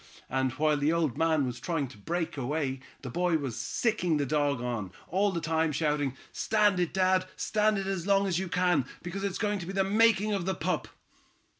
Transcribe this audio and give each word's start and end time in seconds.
And 0.31 0.51
while 0.53 0.77
the 0.77 0.91
old 0.91 1.15
man 1.15 1.45
was 1.45 1.59
trying 1.59 1.87
to 1.89 1.97
break 1.99 2.35
away, 2.35 2.79
the 3.03 3.11
boy 3.11 3.37
was 3.37 3.55
sicking 3.55 4.17
the 4.17 4.25
dog 4.25 4.59
on, 4.59 4.91
all 5.09 5.31
the 5.31 5.39
time 5.39 5.71
shouting: 5.71 6.17
'Stand 6.31 6.79
it, 6.79 6.91
dad, 6.91 7.27
stand 7.35 7.77
it 7.77 7.85
as 7.85 8.07
long 8.07 8.25
as 8.25 8.39
you 8.39 8.47
can, 8.47 8.87
because 9.03 9.23
it's 9.23 9.37
going 9.37 9.59
to 9.59 9.67
be 9.67 9.73
the 9.73 9.83
making 9.83 10.33
of 10.33 10.47
the 10.47 10.55
pup!'" 10.55 10.87